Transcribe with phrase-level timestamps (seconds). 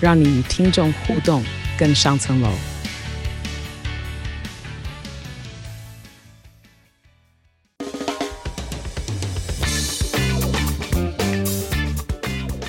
[0.00, 1.42] 让你与听众互动
[1.76, 2.48] 更上层楼。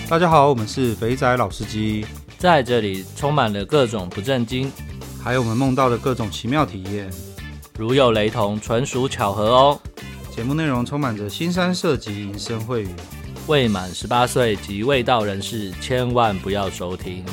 [0.09, 2.03] 大家好，我们是肥仔老司机，
[2.39, 4.71] 在这里充满了各种不正经，
[5.23, 7.13] 还有我们梦到的各种奇妙体验。
[7.77, 9.79] 如有雷同，纯属巧合哦。
[10.35, 12.89] 节目内容充满着新三色及淫生秽语，
[13.49, 17.25] 未满十八岁及未到人士千万不要收听。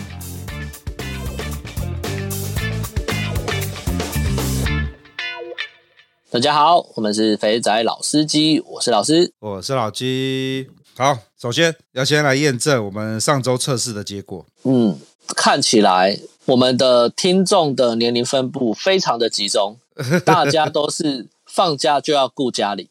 [6.31, 10.71] 大家好，我们是肥仔老司机，我是老师，我是老鸡。
[10.97, 14.47] 好，首先要先来验证我们上周测试的结果。
[14.63, 14.99] 嗯，
[15.37, 19.77] 看起来我们的听众的年龄分布非常的集中，
[20.25, 22.89] 大家都是放假就要顾家里。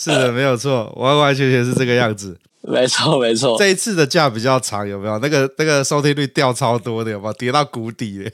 [0.00, 2.38] 是的，没有错，完完全全是这个样子。
[2.62, 3.56] 没错，没错。
[3.58, 5.18] 这一次的假比较长，有没有？
[5.18, 7.32] 那个那个收听率掉超多的，有没有？
[7.34, 8.30] 跌到谷底 了。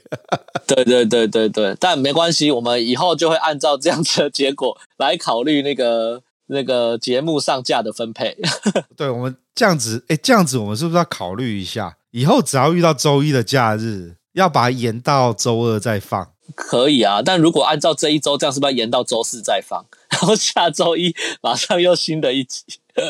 [0.65, 6.23] 对对对对对，但没关系，我们以后就会按照这样子的结果来考虑那个。
[6.49, 8.37] 那个节目上架的分配，
[8.95, 11.97] 对，我们这样子，哎，这样子我们是不是要考虑一下？
[12.11, 16.29] 以后只要遇到周一的假日，要把它延到周二再放？
[16.55, 19.85] 可以啊，但如果按照这一周，这样是不是要延到周四再放？
[20.09, 22.63] 然后下周一马上又新的一集？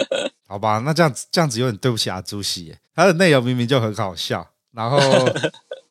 [0.47, 4.99] 好吧，那这样子这样子有点对不起阿朱熹，他的内容明明就很好笑，然后。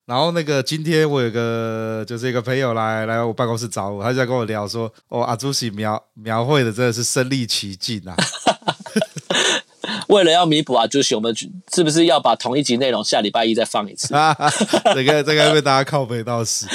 [0.07, 8.15] 然后那个今天我有个就是一个朋友来来我办公室找我，他就在跟我聊说，哦，阿朱熹描描绘的真的是身临其境啊！
[10.09, 11.35] 为了要弥补啊，就是，我们
[11.73, 14.15] 是不是要把同一集内容下礼拜一再放一次？
[14.95, 16.67] 这个这个被大家靠背到死。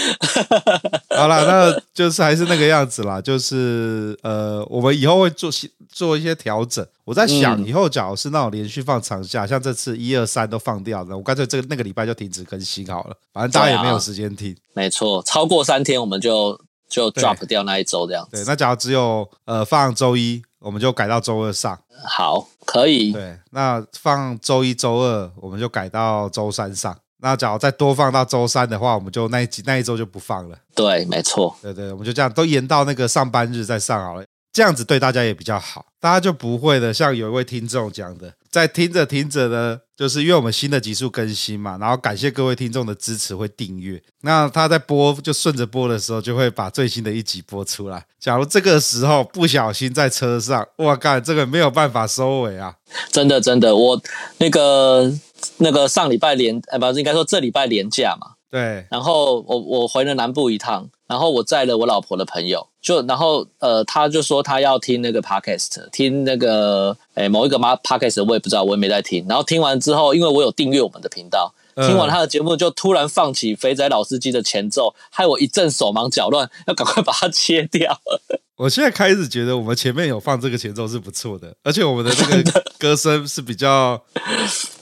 [1.16, 6.86] 好了，那就是还是那个样子啦，就是呃，我们以后会做些做一些调整。
[7.04, 14.56] 我在想，以后假如是那种连续放长假，嗯、像这次一二三都放掉了，我干脆这个那个礼拜就停止更新好了，反正大家也没有时间听。
[14.74, 16.60] 没错，超过三天我们就
[16.90, 18.38] 就 drop 掉那一周这样子。
[18.38, 21.78] 对，那假如只有呃放周一，我们就改到周二上。
[22.06, 23.12] 好，可以。
[23.12, 26.98] 对，那放周一、周二，我们就改到周三上。
[27.24, 30.58] 那假如再多放到周三的话，我们就那一集那一周就不放了。
[30.74, 31.56] 对，没错。
[31.62, 34.26] 对对，我们就这样都延到那个上班日再上好了。
[34.54, 36.94] 这样子对大家也比较好，大家就不会的。
[36.94, 44.02] 像有一位听众讲的，在听着听着呢，就是因为我们新的集数更新嘛，然后感谢各位听众的支持，会订阅。
[44.22, 48.04] 那他在播就顺着播的时候，就会把最新的一集播出来。
[48.20, 52.74] 假如这个时候不小心在车上，哇靠，这个没有办法收尾啊！
[53.12, 54.02] 真的真的，我
[54.40, 55.14] 那个
[55.58, 58.32] 那个上礼拜连，呃，不是应该说这礼拜连假嘛？
[58.50, 58.84] 对。
[58.90, 62.66] 然后我我回了南部一趟，然后我载了我老婆的朋友。
[62.82, 69.24] 就然后呃，他就说他要听那个 podcast，听那个诶某一个妈 podcast，我也不知道，我也没在听。
[69.28, 78.00] 然后听完之后，因为我有订阅我们的频道，听完他的节目，就突然放起肥仔老司机的前奏，害我一阵手忙脚乱，要赶快把它切掉。
[78.58, 84.02] 我现在开始觉得我们前面有放这个前奏是不错的，而且我们的这个 歌声是比较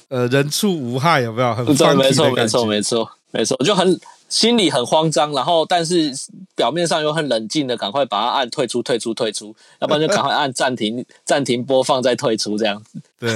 [0.07, 1.53] 呃人畜无害，有没有？
[1.53, 4.00] 很没错，没错，没错，没错，没错，就很。
[4.29, 6.13] 心里很慌张，然后但是
[6.56, 13.01] 表面上又很冷静的，赶快把它按退出、退出、退出，要不然就赶快按暂停、 暂停播放再退出这样子。
[13.19, 13.29] 对，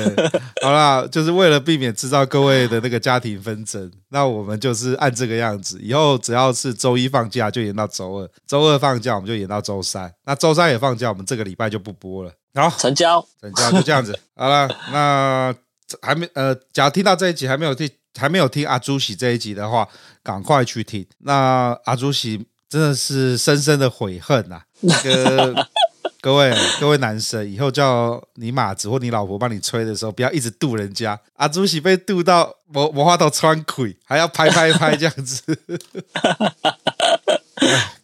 [0.61, 5.79] 好啦，就是为了避免制造各位的那个家庭纷争，那我们就是按这个样子。
[5.81, 12.31] 以后只要是周一放假就延到周二，周二放假我们就延到周三，那周三也放假，我们这个礼拜就不播了。
[12.53, 14.17] 好，成交，成交，就这样子。
[14.35, 15.55] 好了，那
[16.03, 17.89] 还没呃，假如听到这一集还没有听。
[18.17, 19.87] 还没有听阿朱喜这一集的话，
[20.21, 21.05] 赶快去听。
[21.19, 24.65] 那阿朱喜真的是深深的悔恨呐、啊。
[24.81, 25.67] 那个
[26.21, 31.19] 各位各位男生，以后叫你马子或你老婆帮你吹的时候，不要一直度人家。
[31.35, 35.41] 阿朱喜被度到魔魔化到穿溃，还要拍拍拍这样子。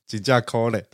[0.05, 0.85] 请假 call 嘞。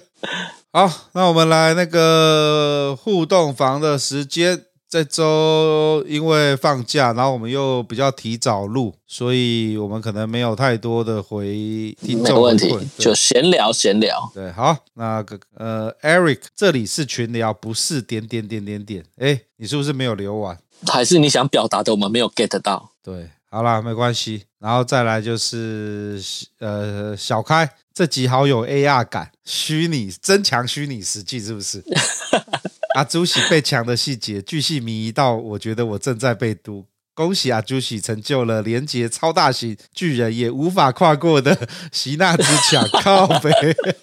[0.72, 4.64] 好，那我们来那个互动房的时间。
[4.94, 12.36] 这周因为放假，然后我们又比较提早录，所以我们可能没有太多的回听众。
[12.36, 14.30] 没问题，就闲聊闲聊。
[14.32, 19.04] 对，好，那个呃，Eric，这里是群聊，不是点点点点点。
[19.18, 20.56] 哎，你是不是没有留完？
[20.86, 22.92] 还是你想表达的我们没有 get 到？
[23.02, 23.30] 对。
[23.50, 24.44] 好啦，没关系。
[24.60, 26.20] 然后再来就是
[26.58, 31.82] 呃，小开这集好有 AR 感，虚拟增强虚拟实际是不是？
[32.94, 36.86] 阿朱喜被抢的细节巨细靡遗到，我觉得我正在被毒。
[37.14, 41.56] 恭喜阿朱喜成就了连接超大型巨人也无法跨过的
[41.92, 43.50] 席纳之墙，靠北。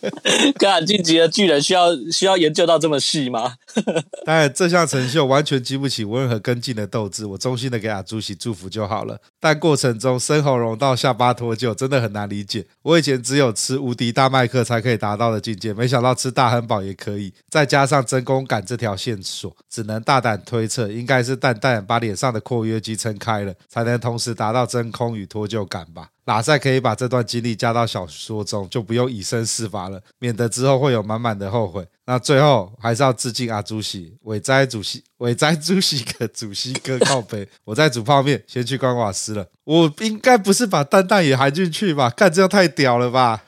[0.58, 3.56] 看晋级的巨人需要需要研究到这么细吗？
[4.26, 7.26] 当然，这项成就完全激不起我任何跟进的斗志。
[7.26, 9.20] 我衷心的给阿朱喜祝福就好了。
[9.42, 12.66] 但过程中生喉咙到下巴脱臼，真的很难理解。
[12.82, 17.34] 我以前只有吃无敌大麦克才可以达到的境界，没想到吃大汉堡也可以。
[17.50, 22.96] 再加上真空感这条线索，只能大胆推测，应该是蛋蛋把脸上的括约肌。
[23.02, 26.10] 撑开了，才能同时达到真空与脱臼感吧。
[26.26, 31.86] 拉塞可以把这段经历加到小说中，就不用以身试法了，免得之后会有满满的后悔。
[32.06, 37.48] 那最后还是要致敬阿朱喜，伟哉主席，伟哉朱喜哥，主席哥靠北。
[37.66, 39.48] 我在煮泡面，先去关瓦斯了。
[39.64, 42.10] 我应该不是把蛋蛋也含进去吧？
[42.12, 43.44] 看这样太屌了吧？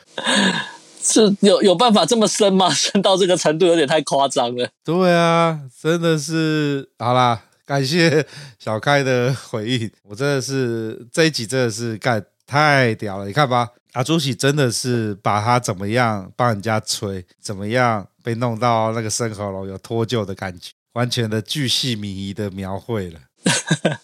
[1.01, 2.69] 是有有办法这么深吗？
[2.73, 4.69] 深到这个程度有点太夸张了。
[4.83, 7.43] 对啊，真的是好啦。
[7.65, 8.25] 感谢
[8.59, 13.25] 小开的回应，我真的是这一集真的是干太屌了！
[13.25, 23.19] 你看吧，阿朱喜真的是把他怎么样帮人家吹，怎么样被弄到那个生喉咙有脱臼的感觉，完全的巨细靡遗的描绘了。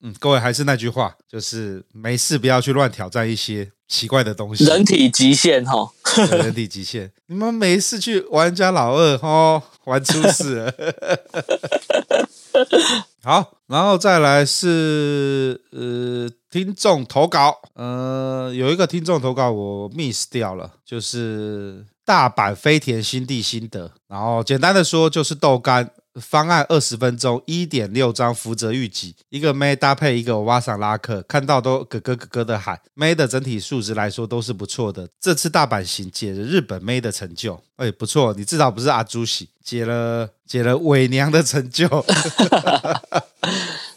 [0.00, 4.64] 嗯，各位还是那句话，就是没事不要去乱挑战一些奇怪的东西。
[4.64, 5.90] 人体极限哈，
[6.30, 10.74] 人体极限，你们没事去玩人家老二哦，玩出事了。
[13.22, 25.90] 好，然后再来是呃听众投稿，呃有一个听众投稿我 miss 掉了，就是大阪飞田新地心得，然后简单的说就是豆干。
[26.20, 32.80] 方案二十分钟，一点六张福泽諭吉，一个妹搭配一个欧巴桑拉克，看到都咯咯咯咯的喊。
[32.96, 35.08] May 的整体素质来说都是不错的。
[35.20, 41.88] 这次大阪行解了日本妹的成就，哎，不错，你至少不是阿朱喜，解了解了伪娘的成就。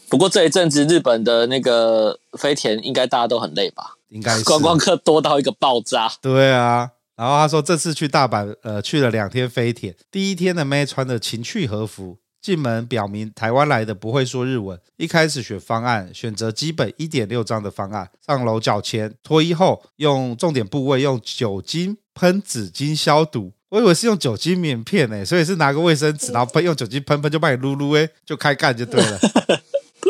[0.08, 3.96] 不过这一阵子日本的那个飞田，应该大家都很累吧？
[4.10, 6.12] 应该是观光客多到一个爆炸。
[6.20, 6.90] 对啊。
[7.22, 9.94] 然后他说，这次去大阪，呃，去了两天飞铁。
[10.10, 14.76] 第一天的妹穿的情趣和服，进门表明台湾来的，不会说日文。
[14.96, 18.10] 一开始选方案，选择基本一点六张的方案。
[18.26, 23.52] 上楼缴钱，脱衣后用重点部位用酒精喷纸巾消毒。
[23.68, 29.20] 我以为是用酒精棉片呢，所以是拿个卫生纸， 然后喷用酒精喷喷就帮你撸撸，哎，就开干就对了。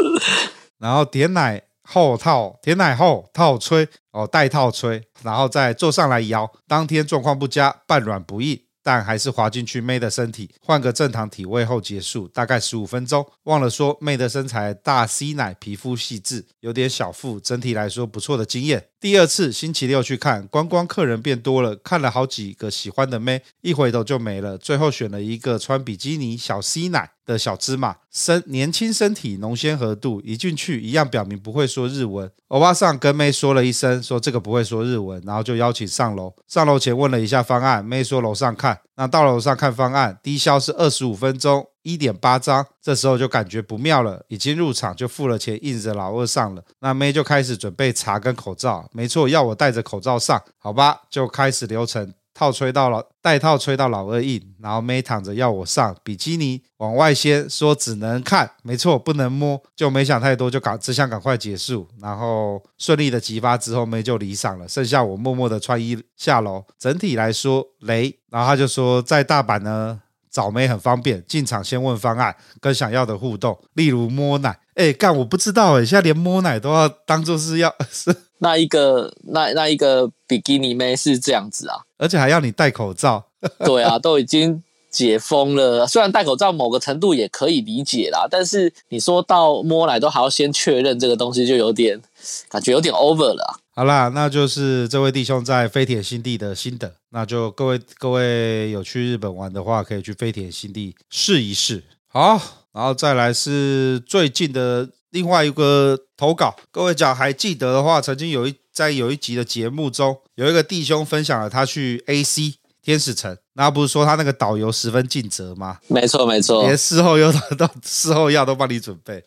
[0.80, 1.62] 然后点奶。
[1.92, 6.50] 后套填奶后套吹哦，带套吹，然后再坐上来摇。
[6.66, 13.26] 当天状况不佳，半软不硬，但还是滑进去妹的身体，换个正常体位后结束，大概十五分钟。
[13.42, 18.86] 忘了说，妹的身材大 C 奶，皮肤细致，有点小腹，整体来说不错的经验。
[18.98, 27.10] 第二次星期六去看，观光客人变多了，看了好几个喜欢的妹，一回头就没了，最后选了一个穿比基尼小 C 奶。
[27.24, 36.34] 的小芝麻身年轻身体浓鲜和度一进去一样表明不会说日文，欧巴桑跟妹说了一声说这个不会说日文，然后就邀请上楼。
[36.46, 38.78] 上楼前问了一下方案，妹说楼上看。
[38.96, 46.62] 那到楼上看方案，低消是二十五分钟一点八张，这时候就感觉不妙了，已经入场就付了钱，硬着老二上了。
[46.80, 52.12] 那妹就开始准备茶跟口罩，没错，要我戴着口罩上，好吧，就开始流程。
[52.34, 66.64] 套吹到了，带套吹到老二硬，然后妹躺着要我上比基尼往外掀，说只能看，没错，不能摸，就没想太多，就赶只想赶快结束，然后顺利的激发之后，妹就离场了，剩下我默默的穿衣下楼。
[66.78, 78.16] 整体来说雷，然后他就说在大阪呢找妹很方便，进场先问方案跟想要的互动，例如摸奶，哎干我不知道哎，现在连摸奶都要当做是要 是。
[78.42, 83.26] 那一个那那一个比基尼妹是这样子啊，而且还要你戴口罩。
[83.64, 92.00] 对啊，都已经解封了，虽然戴口罩某个程度也可以理解啦，但是你说到摸奶都还要先确认这个东西，就有点
[92.48, 93.50] 感觉有点 over 了啊。
[93.74, 101.82] 好啦，那就是这位弟兄在飞铁新地的心得，那就各位各位有去日本玩的话，可以去飞铁新地试一试。
[102.06, 102.40] 好，
[102.72, 104.88] 然后再来是最近的。
[105.12, 115.78] 另外一个投稿，各位讲还记得的话，曾经有一在有一集的节目中，有一个弟兄分享了他去 AC 天使城，那不是说他那个导游十分尽责吗？
[115.86, 119.22] 没错没错，连事后药都事后药都帮你准备。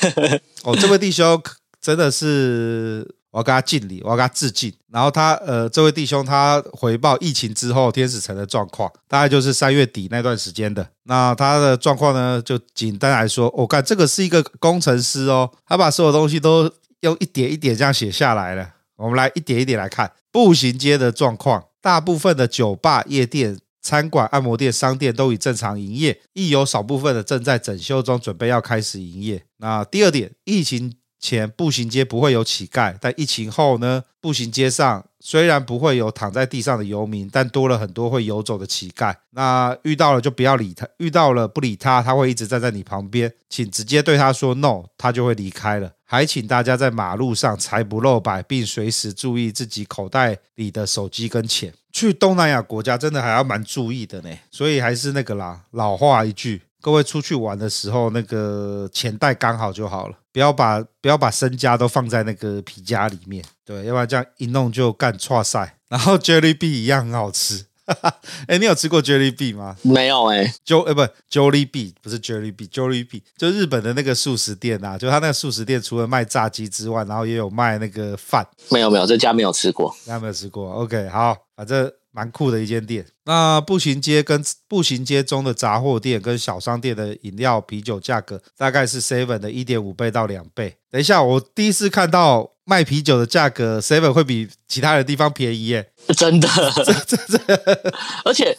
[0.64, 1.42] 哦，这位弟兄
[1.80, 3.16] 真的是。
[3.32, 4.72] 我要跟他敬礼，我要跟他致敬。
[4.92, 10.86] 然后他，呃，这位弟兄他回报疫情之后天使城的状况，大概就是三月底那段时间的。
[11.04, 16.70] 那他的状况呢，就简单来说，我、看这个是一个工程师哦，他把所有东西都
[17.00, 18.68] 用一点一点这样写下来了。
[18.96, 21.64] 我们来一点一点来看步行街的状况。
[21.80, 29.42] 大部分的酒吧、夜店、餐馆、按摩店、商店都已正常营业，亦有少部分的正在整修中，准备要开始营业。
[29.56, 39.14] 那第二点，疫情前步行街不会有乞丐，但疫情后呢，步行街上虽然不会有躺在地上的游民，但多了很多会游走的乞丐。
[39.30, 45.92] 那遇到了就不要理他，遇到了不理他，他会一直站在你旁边，请直接对他说 no，他就会离开了。
[46.04, 51.72] 还请大家在马路上财不露白，并随时注意自己口袋里的手机跟钱。
[51.92, 56.62] 去东南亚国家真的还要蛮注意的呢，所以还是那个啦，老话一句。
[56.82, 65.78] 各位出去玩的时候，那个钱袋刚好就好了，不要把不要把身家都放在那个皮夹里面，对，要不然这样一弄就干错赛。
[65.88, 69.76] 然后 Jollibee 一样很好吃，哈哈，哎，你有吃过 Jollibee 吗？
[69.82, 78.44] 没有哎、欸，就哎不 Jollibee 不是 Jollibee，Jollibee 就日本的那个素食店啊，就他那个素食店除了卖炸鸡之外，然后也有卖那个饭。
[78.70, 80.72] 没有没有，这家没有吃过，这家没有吃过。
[80.72, 81.92] OK，好，反正。
[82.12, 83.04] 蛮酷的一间店。
[83.24, 90.76] 那步行街跟步行街中的杂货店跟小商店的饮料、啤酒价格大概是 Seven 的一点五倍到两倍。
[90.90, 95.90] 等一下，我第一次看到卖啤酒的价格，Seven 会比其他的地方便宜耶！
[96.16, 96.48] 真的，
[97.06, 98.56] 真的，而且。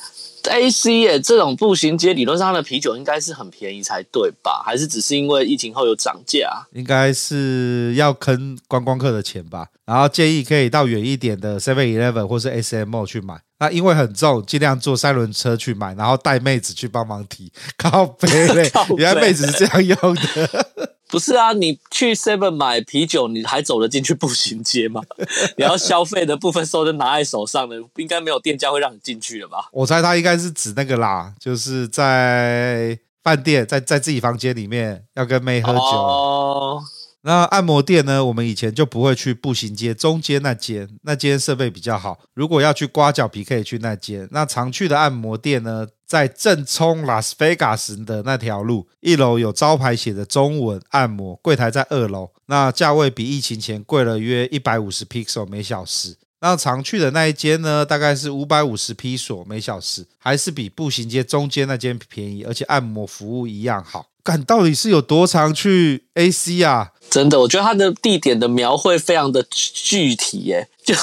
[0.50, 4.62] A C 耶，这种步行街理论上它的啤酒应该是很便宜才对吧？
[4.66, 6.50] 还是只是因为疫情后有涨价？
[6.74, 9.68] 应该是要坑观光客的钱吧。
[9.86, 13.42] 然后建议可以到远一点的 Seven Eleven 或是 S M O 去买。
[13.60, 17.52] 那因为很重，尽量坐三轮车去买，然后带妹子去帮忙提。
[17.78, 20.93] 靠背嘞，原来妹子是这样用的。
[21.14, 25.00] 不是啊，你去 Seven 买啤酒，你还走得进去步行街吗？
[25.58, 29.70] 你要消费的部分收的拿在手上的，应该没有店家会让你进去的吧？
[29.72, 35.80] 我猜他应该是指那个啦，就是在饭店，在在自己房间里面要跟妹喝酒。
[35.80, 36.84] 哦
[37.26, 38.24] 那按摩店呢？
[38.26, 42.20] 我们以前就不会去步行街中间那间，那间设备比较好。
[42.34, 44.28] 如果要去刮脚皮，可以去那间。
[44.32, 52.32] 那常去的按摩店呢，在正冲拉斯维加斯的那条路，一楼有招牌写的中文按摩，柜台在二楼。
[52.48, 56.18] 那价位比疫情前贵了约一百五十披索每小时。
[56.44, 64.08] 那常去的那一间呢，大概是五百五十披索每小时，还是比步行街中间那间便宜，而且按摩服务一样好。
[64.22, 66.92] 干，到底是有多常去 AC 啊？
[67.10, 70.94] 真的，我觉得它的地点的描绘非常的具体耶， 就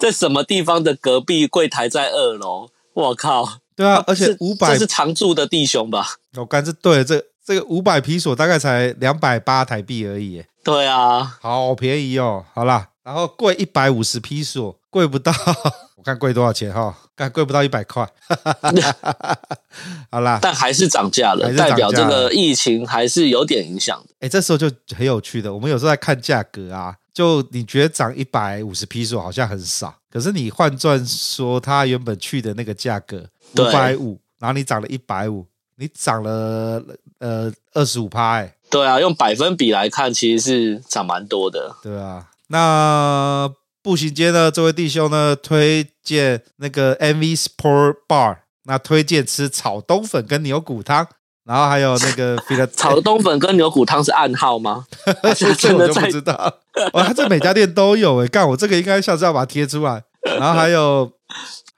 [0.00, 3.60] 在什么地方的隔壁柜台在二楼，我靠！
[3.76, 6.16] 对啊，而且五百这是常住的弟兄吧？
[6.36, 10.48] 我干，这对这这个五百披索大概才两百八台币而已耶。
[10.64, 12.44] 对啊，好便宜哦。
[12.52, 15.32] 好啦，然后贵一百五十披索，贵不到。
[15.94, 16.92] 我看贵多少钱哈？
[17.14, 18.04] 看贵不到一百块。
[20.10, 24.14] 好啦，但还是涨价了，代表这个疫情还是有点影响的。
[24.18, 35.46] 哎，这时候就很有趣的，我们有时候在看价格啊，就你觉得涨一百五十披索好像很少，可是你换算说它原本去的那个价格五百五，然后你涨了一百五，
[35.76, 36.82] 你涨了
[37.20, 38.38] 呃二十五趴。
[38.38, 41.76] 哎，对啊，用百分比来看，其实是涨蛮多的。
[41.80, 43.50] 对啊，那。
[43.82, 51.06] 步行街呢，这位弟兄呢推荐那个 MV Sport Bar，那推荐吃炒冬粉跟牛骨汤，
[51.44, 52.36] 然后还有那个
[52.74, 54.84] 炒冬粉跟牛骨汤是暗号吗？
[55.38, 56.34] 这我就不知道。
[56.94, 60.02] 哇，他这每家店都有诶，干我这个应该下次要把它贴出来。
[60.36, 61.12] 然后还有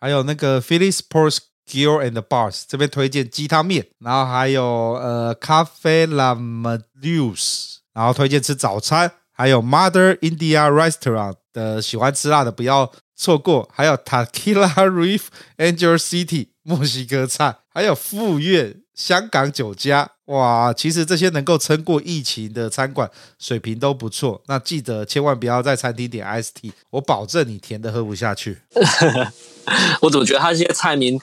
[0.01, 11.37] 还有那个 Philly Sports Grill and Bars 这边推荐鸡汤面，然后还有呃咖啡 La Meuse，然后推荐吃早餐，还有 Mother India Restaurant。
[11.59, 15.23] 的，喜欢吃辣的不要错过，还有 Takila Reef
[15.57, 24.41] Angel City 墨西哥菜，还有富苑香港酒家，哇，其实这些能够撑过疫情的餐馆水平都不错。
[24.47, 28.59] 那记得千万不要在餐厅点 Iced Tea，我保证你甜的喝不下去。
[30.03, 31.21] 我怎么觉得他这些菜名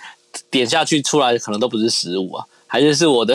[0.52, 2.46] 点下去出来可能都不是食物啊？
[2.68, 3.34] 还是是我的，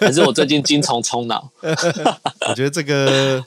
[0.00, 1.50] 还是我最近精虫冲脑？
[1.60, 3.44] 我觉得这个。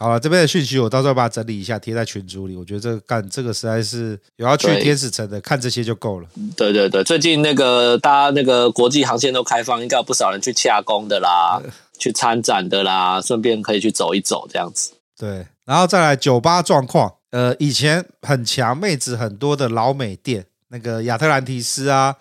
[0.00, 2.56] 好了，这边的讯息我到时候把它整理一下，贴在群组里。
[2.56, 6.28] 我觉得这个干这个实在是有要去天使城的，看这些就够了。
[6.56, 11.60] 对对对，最近那个大家那个国际航线都开放，应该有不少人去洽工的啦，
[11.98, 14.92] 去参展的啦，顺便可以去走一走这样子。
[15.18, 22.16] 对，然后再来酒吧状况，呃，以前很强妹子很多的老美店，那个亚特兰提斯啊。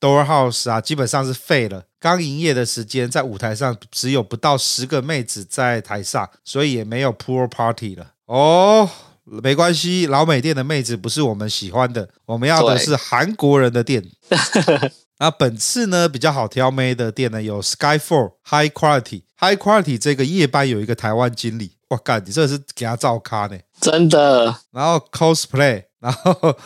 [0.00, 1.82] Door House 啊，基本上是废了。
[2.00, 8.12] 刚营业的时间，在舞台上只有不到十个妹子在台上，所以也没有 Pool Party 了。
[8.26, 8.88] 哦，
[9.24, 14.04] 没关系，老美店的妹子不是我们喜欢的，我们要的是韩国人的店。
[15.20, 23.58] 那本次呢比较好挑妹的店呢有 Skyfall High Quality High Quality 这个夜班有一个台湾经理，哇干，你这个是给他照咖呢？
[23.80, 24.54] 真的。
[24.70, 26.56] 然后 Cosplay，然后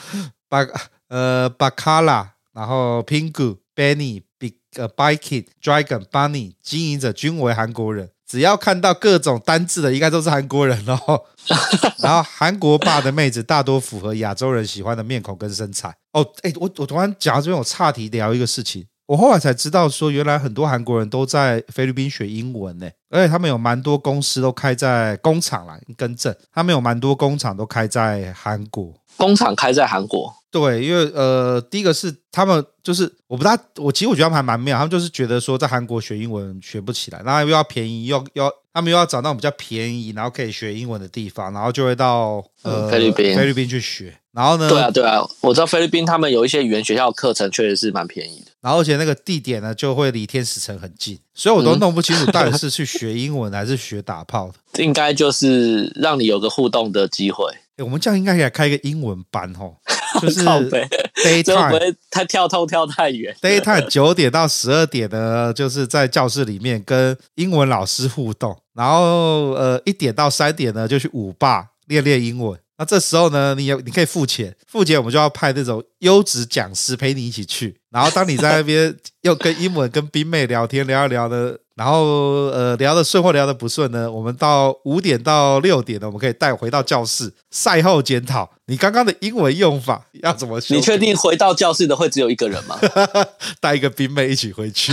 [0.50, 0.66] 巴
[1.08, 4.22] 呃巴卡拉，然后 Pingu Benny
[4.76, 8.10] 呃 Biking Dragon Bunny 经营者均为韩国人。
[8.26, 11.22] 只要看到各种单字的，应该都是韩国人哦。
[12.00, 16.26] 然后韩国吧的妹子大多符合亚洲人喜欢的面孔跟身材哦。
[16.40, 18.86] 哎，我我突然讲到这边，我岔题聊一个事情。
[19.04, 28.94] 我后来才知道，说原来很多韩国人都在菲律宾学英文呢，而且他们有蛮多公司都开在工厂啦，更正，他们有蛮多工厂都开在韩国。
[29.18, 44.16] 工厂开在韩国，对，因为呃，第一个是他们就是我不大，我其实我觉得他们还蛮妙，他们就是觉得说在韩国学英文学不起来，然后又要便宜，又要他们又要找那种比较便宜，然后可以学英文的地方，然后就会到呃菲律宾菲律宾去学。
[44.32, 57.44] 然后呢，对啊对啊，我知道菲律宾他们有一些语言学校课程确实是蛮便宜的，然后而且那个地点呢就会离天使城很近，所以我都弄不清楚到底是去学英文还是学打炮的，应该就是让你有个互动的机会。
[57.78, 59.74] 我们这样应该可以开一个英文班哦，
[60.22, 63.34] 就是 daytime 不会太跳痛跳太远。
[63.42, 72.58] daytime 九点到十二点呢，就是在教室里面跟英文老师互动，然后呃一点到三点呢就去舞吧练练英文。
[72.78, 77.76] 那这时候呢，你有你可以付钱，付钱我们就要派那种优质讲师陪你一起去。
[77.90, 81.54] 然后当你在那边又跟英文跟冰妹聊天聊一聊呢。
[81.74, 82.02] 然后
[82.50, 90.74] 呃聊的顺或聊的不顺呢，我们到五点到六点呢，我们可以带回到教室赛后检讨，你刚刚的英文用法要怎么修？
[90.74, 92.78] 你确定回到教室的会只有一个人吗？
[93.58, 94.92] 带一个冰妹一起回去，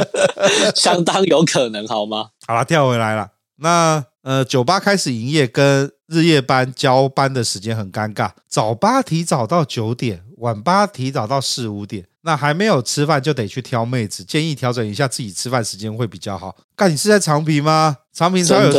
[0.74, 2.28] 相当有可能，好吗？
[2.48, 3.28] 好了，跳回来了。
[3.56, 12.06] 那呃，酒吧开始营业跟日夜班交班的时间很尴尬，早八提早到九点，晚八提早到四五点。
[12.22, 16.56] 那还没有吃饭就得去挑妹子，建议调整一下自己吃饭时间会比较好。
[16.74, 17.98] 干，你是在长平吗？
[18.14, 18.72] 长平才有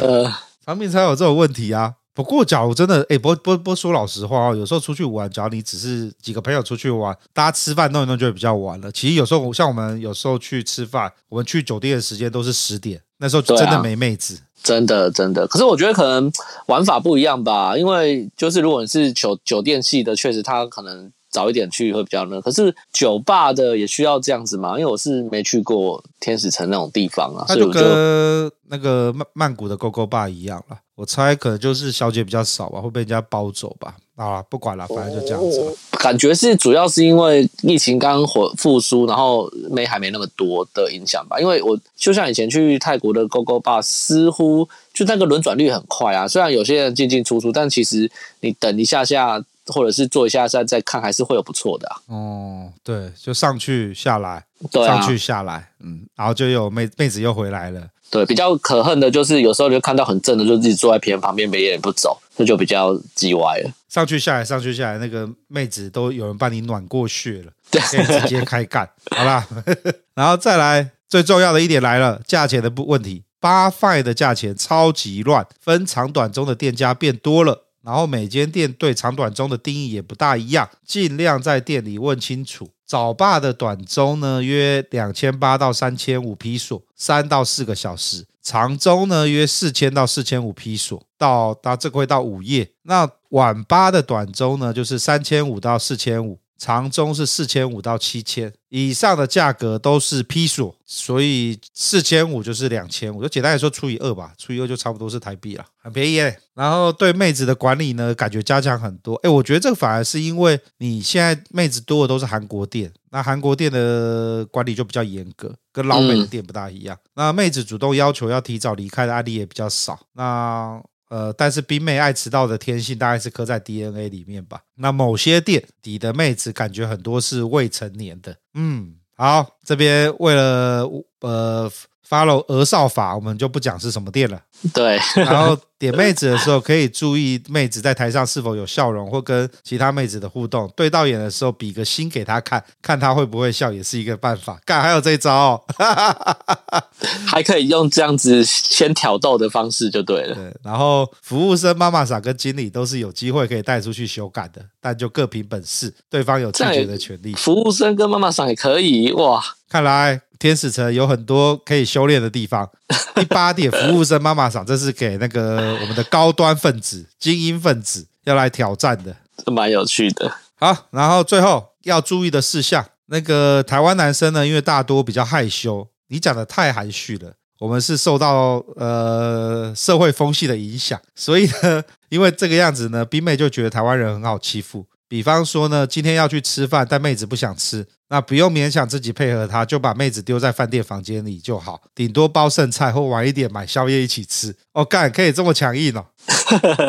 [0.65, 1.93] 长平才有这种问题啊。
[2.19, 8.91] 不过假如真的，哎，不不不说老实话哦，有时候出去玩，假如你只是几个朋友出去玩，大家吃饭弄一弄就会比较晚了。
[8.91, 14.37] 其实有时候像我们有时候去吃饭，我们去酒店的时间都是十点，那时候真的没妹子。
[14.61, 16.29] 真的真的，可是我觉得可能
[16.65, 21.09] 玩法不一样吧，因为就是如果你是酒酒店系的，确实他可能。
[21.31, 24.71] 早一点去会比较热，可是酒吧的也需要这样子吗？
[24.79, 30.79] 因为我是没去过天使城那种地方啊，那就跟那个曼曼谷的 GoGo Bar 一样了。
[30.99, 33.95] 我猜可能就是小姐比较少吧，会被人家包走吧。
[34.17, 35.77] 啊，不管了，反正就这样子。
[35.91, 41.39] 感觉是主要是因为疫情刚复复苏，然后妹还没那么多的影响吧。
[41.39, 46.27] 因为我就像以前去泰国的 GoGo Bar，似乎就那个轮转率很快啊。
[46.27, 49.41] 虽然有些人进进出出，但其实你等一下下。
[49.69, 51.95] 或者是做一下再再看，还是会有不错的啊。
[52.07, 57.81] 哦，对，就上去下来，对啊，上去下来，嗯，然后就有妹妹子又回来了。
[58.11, 63.71] 对，比较可恨的就是有时候就看到很正的，就自己坐在别人旁边，别人也不走，这就比较叽歪了。
[63.87, 69.47] 上去下来，上去下来，那个妹子都有人帮你暖过血了，对，可以直接开干， 好啦。
[70.15, 73.23] 然后再来最重要的一点来了，价钱的不问题。
[73.41, 77.67] 八 five 的价钱超级乱，分长短中的店家变多了。
[77.89, 82.69] 然后每间店对长短钟的定义也不大一样，尽量在店里问清楚。
[82.85, 92.69] 早八的短钟呢约两千八到三千五批锁，三到四个小时；长钟呢约四千到四千五批锁，到到这个会到午夜。
[92.83, 96.37] 那晚八的短钟呢就是三千五到四千五。
[96.59, 106.17] 长中是四千五到七千，以上的价格都是批索，所以四千五就是两千五，就简单来说除以二吧，除以二就差不多是台币了，很便宜。
[106.53, 109.15] 然后对妹子的管理呢，感觉加强很多。
[109.23, 116.97] 哎，我觉得这个反而是因为你现在妹子多的都是韩国店，那韩国店的管理就比较严格，跟老美的店不大一样。
[117.15, 119.97] 那妹子主动要求要提早离开的案例也比较少。
[120.13, 124.61] 那呃，但是冰妹爱迟到的天性大概是刻在 DNA 里面吧。
[124.75, 128.37] 那某些店底的妹子感觉很多是未成年的。
[128.53, 130.87] 嗯，好，这边为了
[131.21, 131.71] 呃
[132.09, 134.41] follow 儿少法，我们就不讲是什么店了。
[134.73, 140.69] 对，然后点妹子的时候可以注意妹子在台上是否有笑容或跟其他妹子的互动。
[140.75, 144.59] 对到眼的时候比个心给她看，看她会不会笑也是一个办法。
[144.65, 145.61] 干，还有这一招哦，
[147.25, 150.35] 还可以用这样子先挑逗的方式就对了。
[150.35, 157.33] 对，然后服务生妈妈桑跟经理都是有机会可以带出去修改的，但就各凭本事，对方有拒绝的权利。
[157.35, 162.69] 服务生跟妈妈桑也可以哇，看来天使城有很多可以修炼的地方。
[163.15, 170.31] 第八点，服务生妈妈桑，这是给那个我们的高端分子、精英分子要来挑战的，这蛮有趣的。
[170.55, 177.33] 好，然后最后要注意的事项，那个台湾男生呢，因为大多比较害羞，你讲的太含蓄了。
[177.59, 184.85] 我们是受到呃社会风气的影响，所以呢，因为这个样子呢，冰妹就觉得台湾人很好欺负。
[185.09, 194.55] 比方说呢，今天要去吃饭，但妹子不想吃，那不用勉强自己配合她，就把妹子丢在饭店房间里就好，顶多包剩菜或晚一点买宵夜一起吃。
[194.73, 196.05] 哦，干，可以这么强硬哦。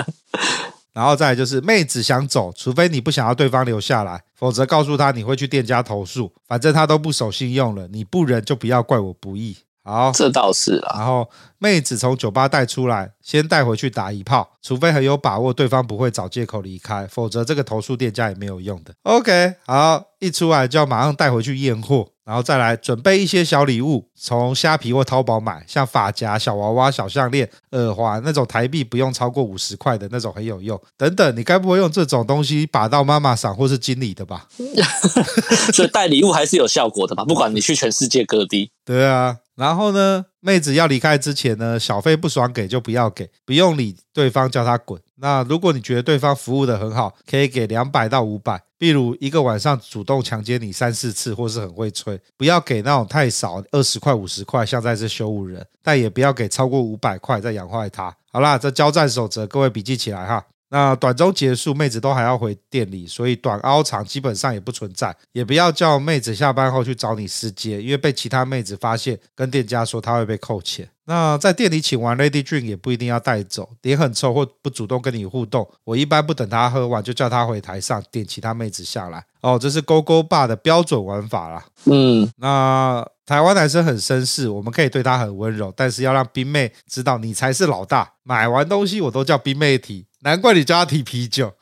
[0.93, 9.57] 然后再来就是妹子想走，除非你不想要对方留下来，否则告诉她你会去店家投诉，反正她都不守信用了，你不仁就不要怪我不义。
[9.91, 10.99] 好，这倒是啊。
[10.99, 18.95] 然后妹子从酒吧带出来，先带回去打一炮，除非很有把握对方不会找借口离开，否则这个投诉店家也没有用的。
[19.03, 22.09] OK，好，一出来就要马上带回去验货。
[22.23, 30.81] 然后再来准备一些小礼物，从虾皮或淘宝买，像发夹、小娃娃、小项链、耳环那种台币不用超过五十块的那种很有用。
[30.97, 34.47] 等等，你该不会用这种东西把到妈妈桑或是经理的吧？
[35.75, 37.25] 所以带礼物还是有效果的嘛？
[37.25, 38.71] 不管你去全世界各地。
[38.85, 39.39] 对啊。
[39.61, 44.99] 然后呢，妹子要离开之前呢，小费不爽给就不要给，不用理对方，叫他滚。
[45.17, 48.59] 那如果你觉得对方服务的很好，可以给两百到五百。
[48.79, 55.67] 例如一个晚上主动强奸你三四次，或是很会吹，不要给那种太少二十块五十块，像在这羞辱人。
[55.83, 58.17] 但也不要给超过五百块，再养坏他。
[58.33, 60.43] 好啦，这交战守则，各位笔记起来哈。
[60.73, 65.15] 那短中结束，妹子都还要回店里，所以短凹长基本上也不存在。
[65.33, 70.89] 也不要叫妹子下班后去找你私接，因为被其他妹子发现，跟店家说她会被扣钱。
[71.07, 79.25] 那在店里请完 Lady Dream 也不一定要带走，脸很臭或不主动跟你互动，我一般不等她喝完就叫她回台上点其他妹子下来。
[79.41, 81.65] 哦，这是勾勾爸的标准玩法啦。
[81.87, 88.13] 嗯，那台湾男生很绅士，我们可以对他很温柔，但是要让冰妹知道你才是老大。
[88.23, 90.07] 买完东西我都叫冰妹提。
[90.23, 91.55] 难怪你叫他提啤酒，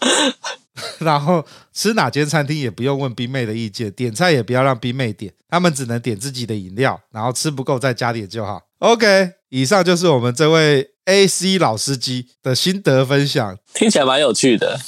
[0.98, 8.62] 然后吃哪间餐厅也不用问冰妹的意见，点菜也不要让冰妹点，他们只能点自己的饮料，然后吃不够再加点就好。
[8.78, 14.78] OK，以上就是我们这位 AC 老司机的心得分享，听起来蛮有趣的。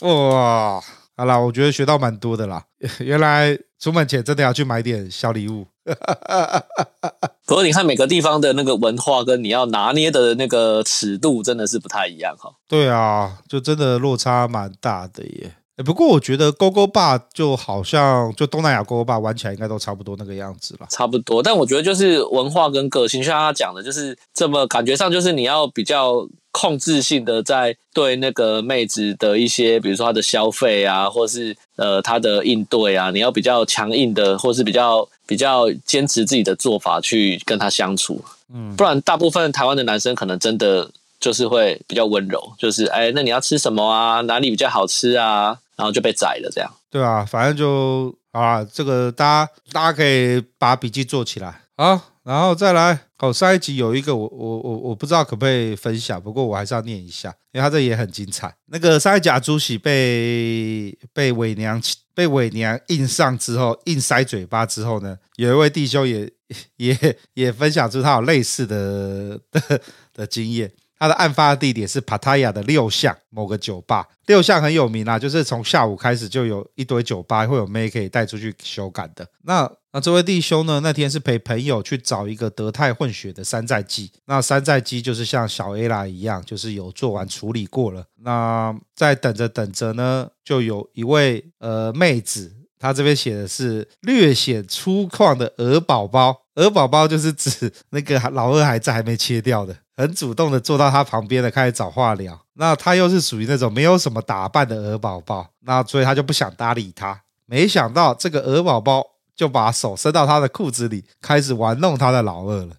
[0.00, 0.82] 哇，
[1.16, 2.64] 好啦，我觉得学到蛮多的啦，
[2.98, 5.66] 原来出门前真的要去买点小礼物。
[7.46, 12.50] 可是你看每个地方的那个文化跟你要拿捏的那个尺度真的是不太一样哈。
[12.68, 15.54] 对啊，就真的落差蛮大的耶。
[15.84, 20.86] 不过我觉得勾勾爸就好像就东南亚勾勾爸玩起来应该都差不多那个样子了。
[20.90, 26.26] 差不多，但我觉得就是文化跟个性，像他讲的，就是这么感觉上就是你要比较。
[26.52, 44.22] 控制性的在对那个妹子的一些，比如说她的消费啊，或是呃她的应对啊，你要比较强硬的，或是比较比较坚持自己的做法去跟她相处，嗯，不然大部分台湾的男生可能真的就是会比较温柔，就是哎，那你要吃什么啊？
[44.22, 45.58] 哪里比较好吃啊？
[45.76, 46.70] 然后就被宰了这样。
[46.90, 52.04] 对啊，反正就啊，这个大家大家可以把笔记做起来啊。
[52.24, 58.52] 然后再来，哦，上一集有一个我我我我不知道可不可以分享，不过我还是要念一下，因为他这也很精彩。
[58.66, 61.80] 那个上一集朱喜被被伪娘
[62.14, 66.28] 被伪娘硬上之后，硬塞嘴巴之后呢，有一位弟兄也
[66.78, 69.80] 也也分享出他有类似的 的
[70.12, 70.72] 的经验。
[70.98, 79.26] 他的案发地点是帕塔亚的六巷某个酒吧，六巷很有名啊，就是从下午开始就有一堆酒吧会有妹可以带出去修改的。
[79.42, 88.04] 那那这位弟兄呢，那天是陪朋友去找一个德泰混血的山寨机，那山寨机就是像小 A 啦一样，就是有做完处理过了。
[88.22, 99.76] 那在等着等着呢，就有一位呃妹子，她这边写的是略显粗犷的鹅宝宝，鹅宝宝就是指那个老二还在还没切掉的。
[99.96, 102.38] 很主动的坐到他旁边的，开始找话聊。
[102.54, 107.22] 那他又是属于那种没有什么打扮的鹅宝宝，那所以他就不想搭理他。
[107.46, 109.02] 没想到这个鹅宝宝
[109.34, 112.74] 就把手伸到他的裤子里，开始玩弄他的老二了。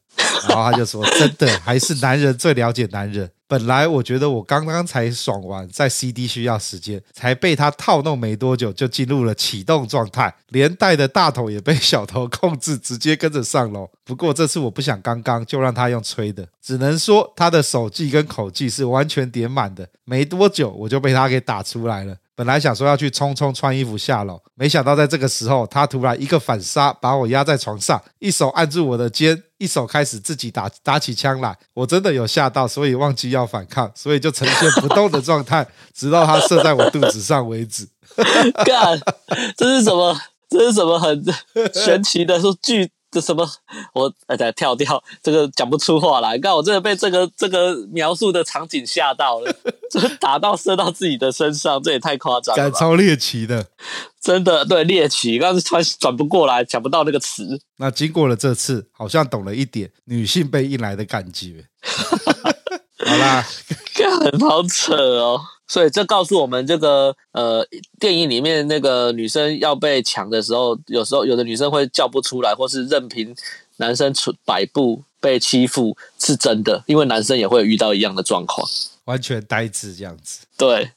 [0.47, 13.89] 然后他就说：“真的，还是男人最了解男人。”本来我觉得我刚刚才爽完，在 CD 需要时间，才被他套弄没多久就进入了启动状态，连带的大头也被小头控制，直接跟着上楼。
[14.03, 19.87] 不过这次我不想刚刚就让他用吹的，只能说他的手技跟口技是完全点满的。
[20.03, 22.17] 没多久我就被他给打出来了。
[22.37, 31.57] 本来想说要去匆匆穿衣服下楼，没想到在这个时候，他突然一个反杀，把我压在床上，一手按住我的肩，一手开始自己打打起枪来。
[31.73, 37.89] 我真的有吓到，所以忘记要反抗，所以就呈现不动的状态，直到他射在我肚子上为止。
[38.63, 38.99] 干，
[39.57, 40.15] 这是什么？
[40.47, 41.25] 这是什么很
[41.73, 43.47] 神奇的说巨这什么？
[43.93, 46.35] 我哎，再跳掉，这个讲不出话来。
[46.35, 49.55] 你看我真的被这个这个描述的场景吓到了，
[49.89, 53.67] 这打到射到自己的身上，这也太夸张了，超猎奇的，
[54.21, 55.39] 真的对猎奇。
[55.39, 57.59] 刚是突然转不过来，讲不到那个词。
[57.77, 61.65] 那经过了这次，好像懂了一点女性被硬来的感觉。
[63.05, 63.45] 好啦，
[64.31, 65.39] 很好扯哦。
[65.67, 67.67] 所以这告诉我们，这个呃，
[67.99, 73.35] 电影里面那个女生要被抢的时候，有时候有的女生会叫不出来，或是任凭
[73.77, 78.67] 男生出摆布被欺负，是真的，因为男生也会遇到一样的状况，
[79.05, 80.45] 完全呆滞这样子。
[80.57, 80.89] 对，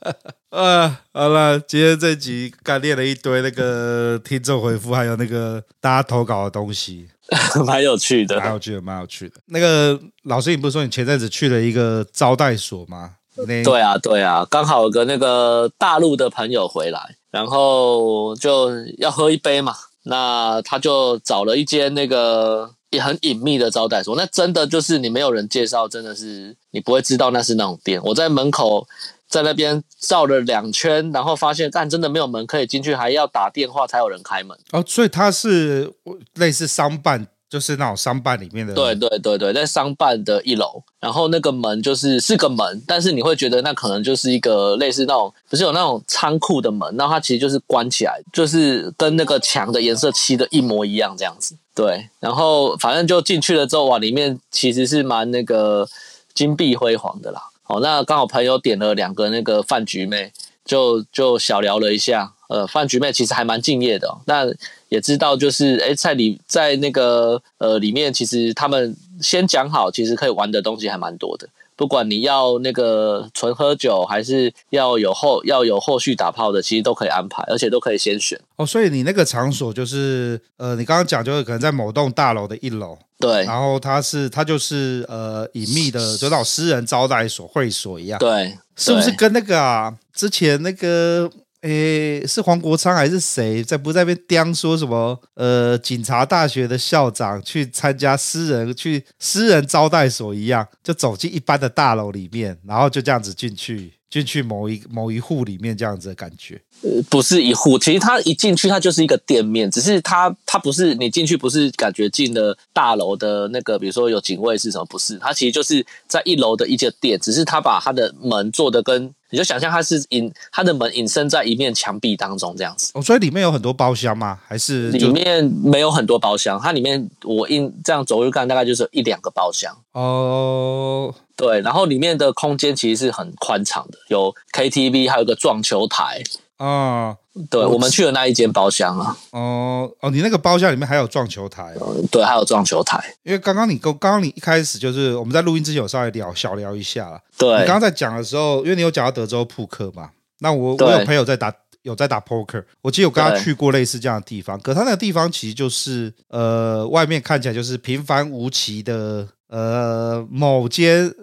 [0.50, 7.08] 啊，好了，今天这集干练了一堆那个听众回复，还有那个大家投稿的东西，
[7.66, 9.36] 蛮有趣的，蛮有趣的，蛮有趣的。
[9.46, 13.16] 那个老师，你不是说你前阵子去了一个招待所吗？
[13.46, 19.74] 对啊，对啊，刚好有个那个大陆的朋友回来，然后就要喝一杯嘛，
[20.04, 28.00] 那他就找了一间那个也很隐秘的招待所，那真的就是你没有人介绍，真的是你不会知道那是那种店。
[28.04, 28.86] 我在门口
[29.28, 34.58] 在那边绕了两圈，然后发现但真的没有门可以进去，还要打电话才有人开门。
[34.72, 35.92] 哦，所以他是
[36.34, 37.28] 类似商办。
[37.50, 51.56] 就是那种商办里面的，对对对对，在商办的一楼，然后那个门就是是个门，但是你会觉得那可能就是一个类似那种，不是有那种仓库的门，那它其实就是关起来，就是跟那个墙的颜色漆的一模一样这样子。
[51.74, 55.88] 对，然后反正就进去了之后，哇，里面其实是蛮那个
[56.32, 57.42] 金碧辉煌的啦。
[57.66, 60.32] 哦，那刚好朋友点了两个那个饭局妹，
[60.64, 62.34] 就就小聊了一下。
[62.50, 64.44] 呃，饭局妹其实还蛮敬业的哦，那
[64.88, 71.48] 也知道就是，诶，在里在那个呃里面，其实他们先讲好，其实可以玩的东西还蛮多的。
[71.76, 78.36] 不管你要那个纯喝酒，还是要有后要有后续打炮的，其实都可以安排，而且都可以先选。
[78.56, 91.30] 哦，所以你那个场所就是，呃，你刚刚讲就是可能在某栋大楼的一楼，对，然后它是它就是呃隐秘的，就那种私人招待所会所一样，对，是不是跟那个啊之前那个？
[91.62, 95.20] 诶，是黄国昌还是谁在不在那边颠说什么？
[95.34, 106.58] 呃，警察大学的校长去参加私人去私人招待所一样，就走进一般的大楼里面，然后就这样子进去进去某一某一户里面这样子的感觉。
[106.80, 114.84] 呃，不是一户，其实他一进去，他就是一个店面，只是他他不是你进去不是感觉进了大楼的那个，比如说有警卫是什么？
[114.86, 119.12] 不是，他其实就是在一楼的一家店，只是他把他的门做的跟。
[119.30, 122.90] 你就想象它是隐，它的门隐身在一面墙壁当中这样子。
[122.94, 124.38] 哦，所以里面有很多包厢吗？
[124.46, 126.60] 还是里面没有很多包厢？
[126.60, 129.76] 它里面我印这样走入看，大概就是一两个包厢。
[129.92, 136.22] 哦，对，然后里面的空间其实是很宽敞的，有 KTV，还有个撞球台。
[136.66, 137.16] 啊。
[137.48, 139.16] 对，我们去的那一间包厢啊。
[139.30, 141.74] 哦哦，你那个包厢里面还有撞球台。
[142.10, 143.02] 对，还有撞球台。
[143.22, 147.20] 因为刚刚你刚刚刚你一开始就是我们在录音之前有稍微聊小聊一下了。
[147.38, 147.48] 对。
[147.50, 161.14] 你刚刚在讲的时候，因为你有讲到德州扑克嘛，那我我有朋友在打有在打 poker，我记得我刚刚去过类似这样的地方，可他那个地方其实就是呃，外面看起来就是平凡无奇的呃某间。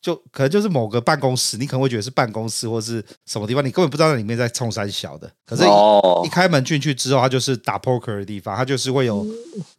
[0.00, 5.28] 就可能就是某个办公室，你可能会觉得是办公室或是什么地方，你根本不知道那里面在冲三小的。
[5.44, 5.64] 可是
[6.24, 9.26] 一，开门进去之后，它就是打 poker 的地方，它就是会有，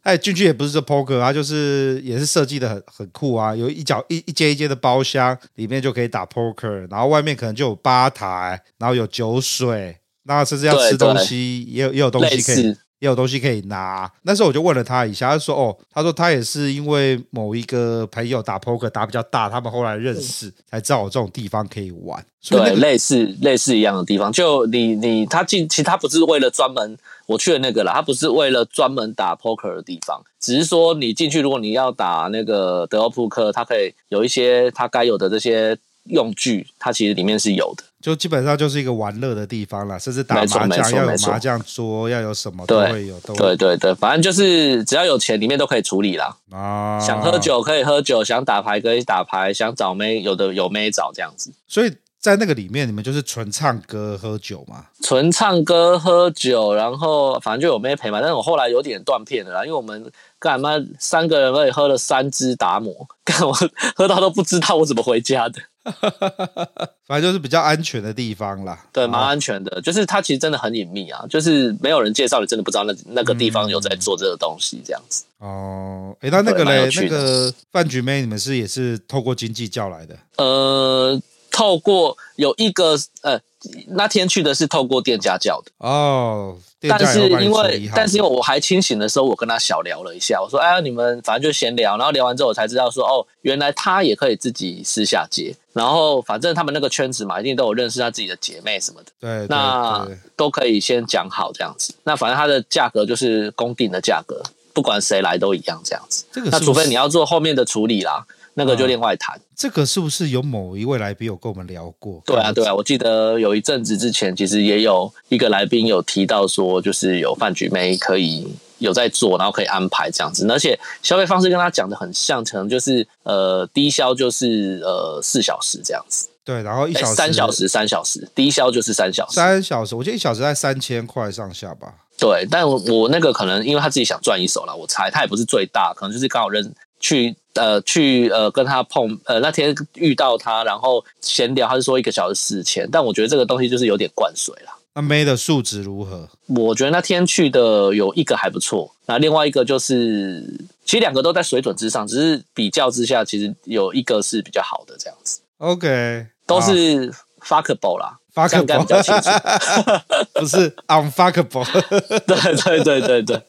[0.02, 12.76] 哎，进去也不是说 poker，它就是也是设计的很很酷啊，有一角一一间一间的包厢，里面就可以打 poker，然后外面可能就有吧台，然后有酒水，那甚至要吃东西，也有也有东西可以。
[13.00, 22.22] 也有东西可以拿，那时候我就问了他一下，他说：“哦，他说他也是因为某一个朋友打 poker 打比较大，他们后来认识，才知道有这种地方可以玩。
[22.50, 43.20] 对，类似类似一样的地方，就你你他进，其实他不是为了专门我去的那个啦，他不是为了专门打 poker 的地方，只是说你进去，如果你要打那个德州扑克，它可以有一些它该有的这些用具，它其实里面是有的。”就基本上就是一个玩乐的地方了，甚至打麻将要有麻将桌，要有什么都会有。
[43.20, 46.34] 都对对对，反正就是只要有钱，里面都可以处理啦。
[46.50, 51.52] 啊，想喝酒可以喝酒，想打牌可以打牌，想找妹有的有妹找这样子。
[51.68, 54.86] 所以在那个里面，你们就是纯唱歌喝酒吗？
[55.02, 58.20] 纯唱歌喝酒，然后反正就有妹陪嘛。
[58.20, 63.52] 但是我后来有点断片了啦，因为我们干嘛三个人可以喝了三支达摩，干我
[63.94, 65.60] 喝到都不知道我怎么回家的。
[67.06, 69.80] 反正就是比较安全的地方啦，对，蛮安全的。
[69.80, 75.24] 就是它其实真的很隐秘啊，就是没有人介绍，你真的不知道那那个地方有在做这个东西这样子。
[75.40, 80.16] 嗯、哦，诶，那那个嘞，那个饭局妹，你们是也是透过经济叫来的？
[80.36, 83.40] 呃，透过有一个呃，
[83.88, 86.56] 那天去的是透过店家叫的哦。
[86.88, 99.12] 但是因为，但是因为我还清醒的时候，我跟他小聊了一下，我说：“哎呀，你们反正就闲聊。”然后聊完之后，我才知道说：“哦，原来他也可以自己私下接。”然后反正他们那个圈子嘛，一定都有认识他自己的姐妹什么的。
[99.20, 101.92] 对，那都可以先讲好这样子。
[102.04, 104.42] 那反正他的价格就是公定的价格，
[104.72, 106.24] 不管谁来都一样这样子。
[106.32, 108.24] 这个那除非你要做后面的处理啦。
[108.54, 112.20] 那个就另外谈，啊，这个是不是有某一位来宾有跟我们聊过？
[112.26, 131.94] 对啊，对啊，我记得有一阵子之前，其实也有一个来宾有提到说，就是有饭局妹可以有在做，然后可以安排这样子，而且消费方式跟他讲的很像，可能就是呃低消就是呃四小时这样子，对，然后一小时三小时三小时，低消就是三小时三小时，我觉得一小时在三千块上下吧。
[132.18, 137.36] 对，但我我那个可能因为他自己想赚一手啦，我猜他也不是最大，可能就是刚好认去。
[137.54, 144.76] 呃，去呃跟他碰呃那天遇到他，然后闲聊，他是说一个小时四千，但我觉得这个东西就是有点灌水了。
[144.94, 146.28] 那妹的素质如何？
[146.48, 150.44] 我觉得那天去的有一个还不错，那另外一个就是
[150.84, 155.40] 其实两个都在水准之上，只是比较之下，其实有一个是比较好的这样子。
[155.58, 157.10] OK，都是
[157.40, 159.30] fuckable 啦比较清楚，
[160.34, 161.64] 不是 unfuckable。
[162.26, 163.42] 对对对对对。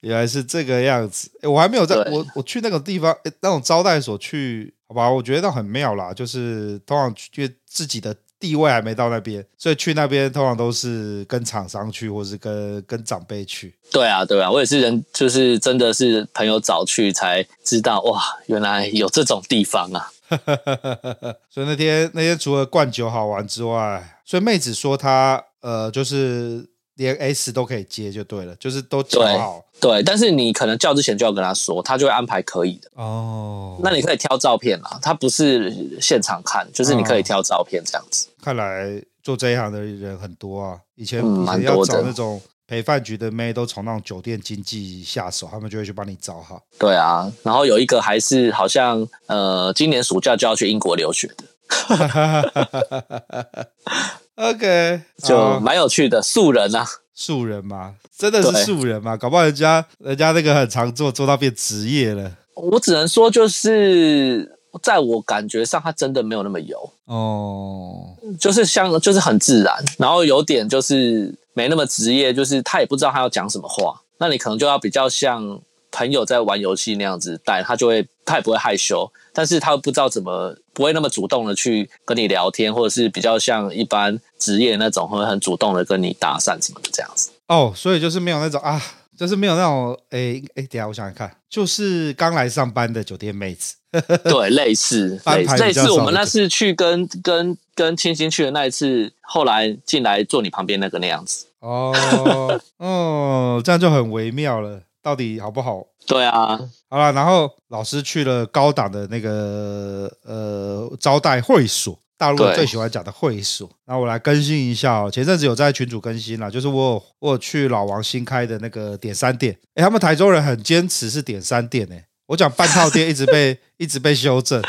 [0.00, 6.12] 原来是这个样子，欸、我还没有在我我去那个地方，欸、那种招待所去，好吧，我觉得那很妙啦。
[6.12, 13.74] 就是通常因为自己的地位还没到那边，所以去那边通常都是跟厂商去，或是跟跟长辈去。
[13.90, 20.10] 对啊，对啊，我也是人，就是真的是朋友早去才知道，哇，原来有这种地方啊。
[21.50, 26.68] 所以那天那天除了灌酒好玩之外，所以妹子说她呃就是。
[26.98, 30.02] 连 S 都可以接就对了，就是都叫好对。
[30.02, 32.90] 但是你可能叫之前就要跟他说，他就会安排可以的。
[32.94, 38.26] 哦，那你可以挑照片嘛，他不是现场看，就是你可以挑照片这样子。
[38.42, 46.60] 看来做这一行的人很多啊，以前以前要找那种陪饭局的妹，都从那种酒店经济下手，他们就会去帮你找好。
[46.80, 51.44] 对啊，然后有一个还是好像呃，今年暑假就要去英国留学的。
[54.38, 59.16] OK，就蛮有趣的素人啊，素人嘛，真的是素人嘛？
[59.16, 62.30] 搞不好人家人家那个很常做，做到变职业了。
[62.54, 66.92] 我只能说，就是在我感觉上，他真的没有那么油。
[67.06, 79.10] 哦，就是像就是很自然，然后有点就是没那么职业，就是他也不知道他要讲什么话，那你可能就要比较像朋友在玩游戏那样子带他，就会他也不会害羞。
[79.32, 87.30] 但是他不知道怎么不会那么主动的去跟你聊天，或者是比较像一般职业那种会很主动的跟你搭讪什么的这样子。
[87.46, 88.82] 哦，所以就是没有那种啊，
[89.16, 93.76] 就是没有那种诶诶，等下我想想看，就是刚来上班的酒店妹子，
[94.24, 101.46] 对，类似类似，类似我们那次去跟跟跟清新去的那一次，后来进来坐你旁边那个那样子。
[101.60, 105.82] 哦哦，这样就很微妙了，到底好不好？
[106.06, 106.58] 对啊，
[106.88, 113.68] 好了，然后老师去了高档的那个呃招待会所，大陆最喜欢讲的会所。
[113.86, 124.62] 那我来更新一下哦，前阵子有在群主更新了，就是我有我有去老王新开的那个点三店，诶，他们台中人很坚持是点三店诶，我讲半套店一直被 一直被修正。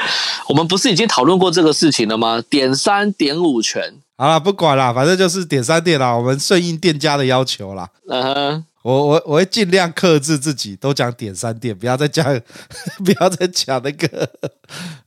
[0.49, 2.43] 我们不是已经讨论过这个事情了吗？
[2.49, 3.93] 点三点五全。
[4.17, 7.89] 好了，不管了，反正就是点三店啦，我们顺应店家的要求啦。
[8.09, 8.65] 嗯哼。
[8.81, 12.25] 我我我会尽量克制自己，都讲点三店，不要再讲，
[13.03, 14.29] 不要再讲那个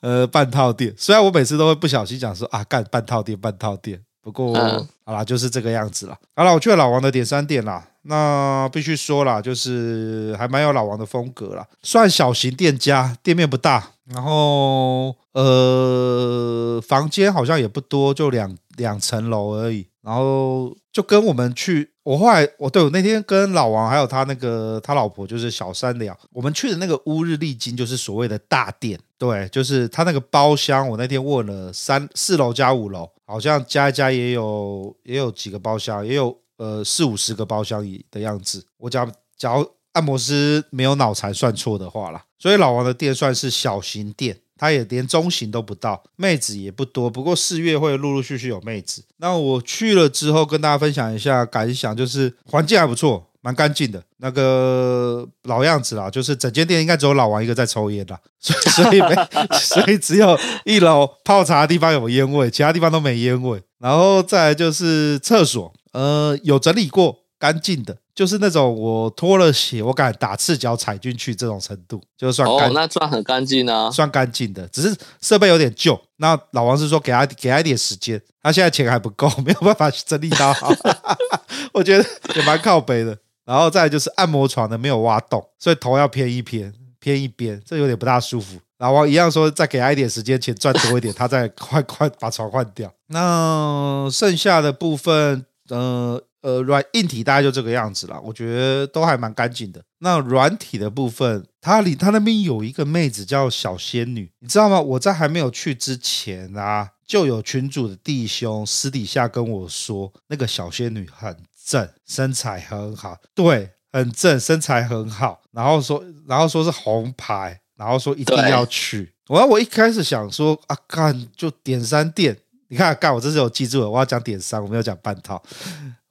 [0.01, 0.95] 呃半套店。
[0.97, 4.01] 虽然我每次都会不小心讲说啊，干半套店，半套店。
[4.21, 6.17] 不过、嗯、好啦，就是这个样子啦。
[6.37, 19.89] 好了，我去了老王的点三店啦，那必须说啦，就是还蛮有老王的风格啦，算小型店家，店面不大，然后呃房间好像也不多，就两两层楼而已。
[20.03, 21.91] 然后就跟我们去。
[22.05, 38.67] 我后来，我对我那天跟老王还有他那个他老婆就是小三聊，我们去的那个乌日丽晶就是所谓的大店，对，就是他那个包厢，我那天问了三四楼加五楼，好像加一加也有也有几个包厢，也有呃四五十个包厢的样子。
[38.79, 44.41] 我假假如按摩师没有脑残算错的话啦，所以老王的店算是小型店。
[44.63, 47.11] 他也连中型都不到，妹子也不多。
[47.11, 49.03] 不过四月会陆陆续续有妹子。
[49.17, 54.01] 那我去了之后，跟大家分享一下感想，就是环境还不错，蛮干净的。
[54.19, 59.17] 那个老样子啦，就是整间店应该只有老王一个在抽烟啦， 所以所以没，
[59.59, 63.61] 所以只有一楼泡茶的地方有烟味，其他地方都没烟味。
[63.81, 67.22] 然后再来就是厕所，呃，有整理过。
[67.43, 76.01] 干净的，就是那种我脱了鞋，我敢打赤脚踩进去这种程度，就算干哦，那算很干净啊，算干净的，只是设备有点旧。
[76.19, 80.73] 那老王是说给他给他一点时间，他现在钱还不够，没有办法去整理到好，
[81.75, 83.19] 我觉得也蛮靠北的。
[83.45, 88.57] 然后再来就是按摩床的没有挖洞，所以头要偏一偏偏一边，这有点不大舒服。
[88.79, 92.93] 老王一样说，再给他一点时间，钱赚多一点， 他再快快把床换掉。
[93.09, 99.83] 那剩下的部分，呃呃，软硬体大概就这个样子了，我觉得都还蛮干净的。
[99.99, 104.81] 那软体的部分，它里它那边有一个妹子叫小仙女，你知道吗？
[104.81, 117.61] 我在还没有去之前啊，就有群主的弟兄私底下跟我说，那个小仙女很正，身材很好，对，很正，身材很好，然后说，然后说是红牌。
[117.75, 122.37] 然后说一定要去，我对我一开始想说啊，干就点三店，
[122.69, 125.43] 你看干我这是有记住了，我要讲点三，我没有讲半套。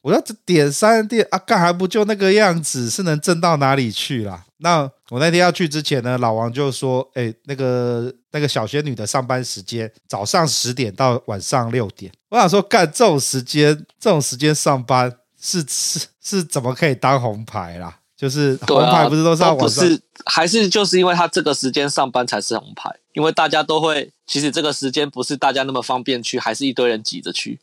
[0.01, 4.43] 我说这点三店啊，干还不就那个样子，是能挣到哪里去啦？
[4.57, 17.97] 那我那天要去之前呢，老王就说，哎，那个那个小仙女的上班时间早上十点到晚上六点，我想说干这种时间这种时间上班是 是是怎么可以当红牌啦？
[18.17, 19.83] 就是红牌不是都是要晚上？
[20.25, 27.59] 还是就是因为他这个时间上班才是红牌，因为大家都会，其实这个时间不是大家那么方便去，还是一堆人挤着去。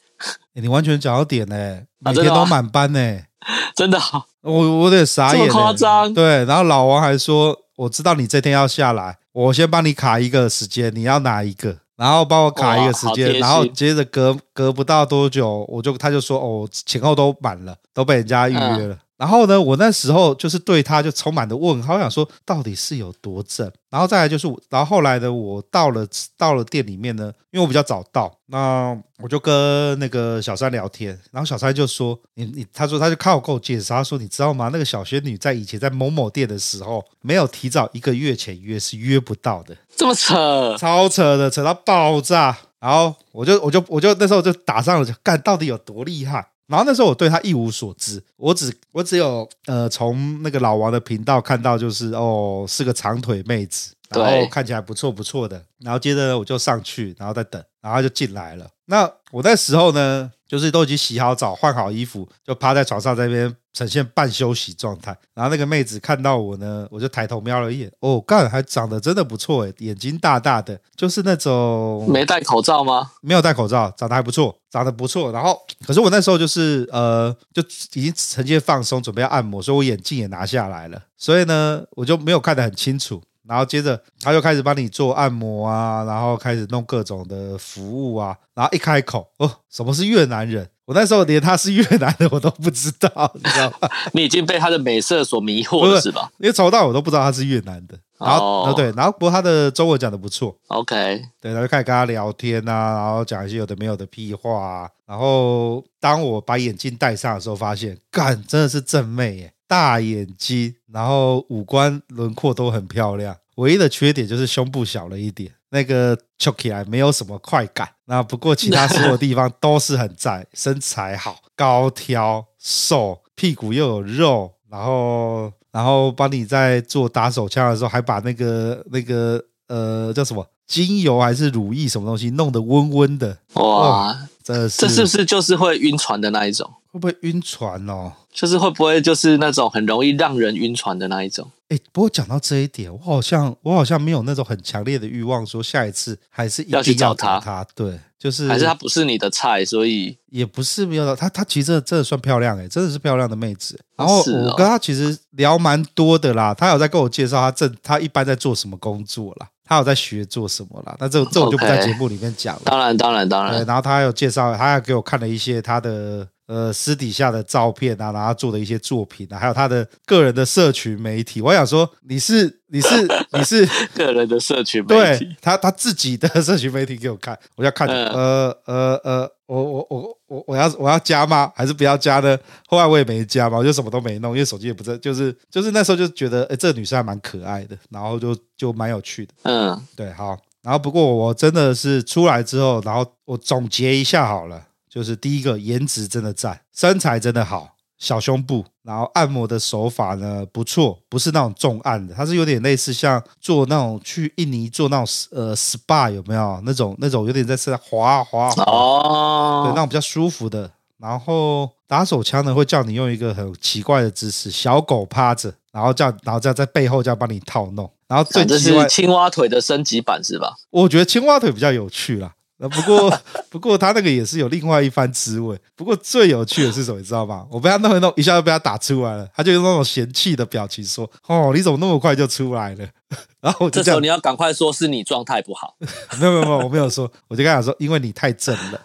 [0.59, 3.24] 欸、你完全讲到点呢、欸，每天都满班呢、欸，
[3.76, 6.12] 真的好，我我有点傻眼、欸，这么夸张。
[6.12, 11.76] 对，然后老王还说，我知道你这天要下来，我先帮你卡一个时间，你要哪一个？
[11.96, 18.94] 然后帮我卡一个时间，然后接着隔隔不到多久，我就他就说，哦，前后都满了，都被人家预约了。
[18.94, 23.71] 嗯然后呢，我那时候就是对他就充满了问号，我想说到底是有多正。
[23.91, 26.07] 然后再来就是，然后后来呢，我到了
[26.37, 34.71] 到了店里面呢，因为我比较早到，那我就跟那个小三聊天，然后小三就说：“你你，他说他就靠我给我介绍，他说你知道吗？
[34.73, 42.57] 那个小仙女在以前在某某店的时候，没有提早一个月前约是约不到的，这么扯，超扯的，扯到爆炸。
[42.79, 55.64] 然后我就我就我就那时候就打上了，就干到底有多厉害。”然后那时候我对他一无所知，我只我只有呃从那个老王的频道看到，就是哦是个长腿妹子，然后看起来不错不错的。
[55.79, 58.69] 然后接着我就上去，然后再等，然后就进来了。
[58.85, 65.16] 那我那时候呢，就是都已经洗好澡、换好衣服，就趴在床上在那边呈现半休息状态。
[65.34, 73.11] 然后那个妹子看到我呢，我就抬头瞄了一眼，哦，干，还长得真的不错诶，眼睛大大的，就是那种没戴口罩吗？
[73.20, 75.30] 没有戴口罩，长得还不错，长得不错。
[75.30, 83.22] 然后，可是我那时候就是呃，就已经呈现放松，准备要按摩，所以我眼镜也拿下来了，所以呢，我就没有看得很清楚。
[83.49, 90.68] 然后接着他就开始帮你做按摩啊，然后开始弄各种的服务啊，然后一开口哦，什么是越南人？
[90.84, 93.88] 我那时候连他是越南的我都不知道，你知道吗？
[94.12, 96.30] 你已经被他的美色所迷惑了，是吧？
[96.38, 97.99] 因为从到我都不知道他是越南的。
[98.19, 100.57] 然后，哦，对，然后不过他的中文讲的不错。
[100.69, 104.91] OK，对，他就开始跟他聊天啊，然后讲一些有的没有的屁话啊。
[105.07, 109.53] 然后当我把眼镜戴上的时候，发现，干，真的是正妹耶。
[109.66, 117.87] 大眼睛，然后五官轮廓都很漂亮，唯一的缺点就是胸部小了一点，那个翘起来没有什么快感。
[118.07, 133.39] 那不过其他所有地方都是很赞，身材好，高挑瘦，屁股又有肉，然后然后帮你在做打手枪的时候，还把那个那个呃叫什么精油还是乳液什么东西弄得温温的。
[133.55, 136.71] 哇，这是这是不是就是会晕船的那一种？
[136.99, 138.12] 会不会晕船哦？
[138.32, 141.49] 就是会不会就是那种很容易让人晕船的那一种？
[141.68, 147.38] 哎，不过讲到这一点，我好像我好像没有那种很强烈的欲望，说下一次还是要，要去找他。
[147.38, 153.78] 他对，就是还是他不是你的菜，所以也不是没有他，他其实真的，真的算漂亮哎，真的是漂亮的妹子。
[153.96, 160.96] 然后我跟他其实聊蛮多的啦，他有在跟我介绍他正他一般在做什么工作啦，他有在学做什么啦。
[160.99, 162.62] 那这这我就不在节目里面讲了。
[162.64, 163.64] 当然当然当然。
[163.66, 166.26] 然后他还有介绍，他还给我看了一些他的。
[166.49, 181.53] 呃，私底下的照片啊，然后他做的一些作品啊，还有他的个人的社群媒体，我想说，你是 你是你是个人的社群媒体，对他他自己的社群媒体给我看，我要看，呃呃呃，我我我我我要我要加吗？
[181.55, 182.38] 还是不要加呢？
[182.66, 194.62] 后来我也没加嘛，我就什么都没弄，因为手机也不在，就是就是那时候就觉得，哎，这个女生还蛮可爱的，然后就就蛮有趣的，嗯，对，好，然后不过我真的是出来之后，然后我总结一下好了。
[194.89, 220.55] 就是第一个颜值真的赞，身材真的好，小胸部，然后按摩的手法呢不错，不是那种重按的，它是有点类似像做那种去印尼做那种呃 SPA 有没有那种那种有点在身上滑滑滑哦，对那种比较舒服的，然后打手枪呢会叫你用一个很奇怪的姿势，小狗趴着，然后叫，然后叫在背后叫帮你套弄，然后最奇怪，这是青蛙腿的升级版是吧？
[220.70, 222.32] 我觉得青蛙腿比较有趣啦。
[222.61, 225.56] 那不过， 不过他那个也是有另外一番滋味。
[225.76, 227.46] 不过最有趣的是什么，你知道吗？
[227.50, 229.28] 我被他弄一弄，一下就被他打出来了。
[229.34, 232.86] 他就用那种嫌弃的表情说：“哦，你怎么那么快就出来了？”
[233.40, 235.76] 然后我就这，候你要赶快说是你状态不好。
[236.20, 238.80] 没有没有没有，我没有说，我就跟他说，因为你太正了。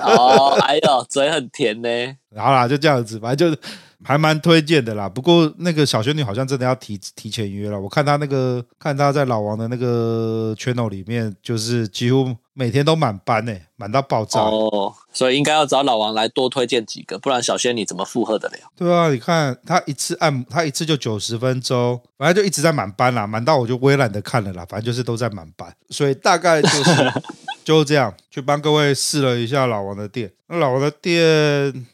[0.00, 1.88] 哦，哎呦，嘴很甜呢。
[2.34, 3.60] 然后啦，就这样子，反正就
[4.04, 5.08] 还蛮推荐的啦。
[5.08, 7.80] 不过那个小仙女好像真的要提提前约了。
[7.80, 12.36] 我看她那个，看她在老王的那个 channel 里面，就是几乎。
[12.54, 18.54] 每天都满班呢，满到爆炸哦，所以应该要找老王来多推荐几个，不然小仙女怎么负荷得了？
[18.76, 26.82] 对啊，你看她一次按她一次就九十分钟，反正就一直在满班啦，满到我就微懒得看了啦，反正就是都在满班，所以大概就是
[27.68, 30.32] 就这样去帮各位试了一下老王的店。
[30.46, 31.20] 那老王的店，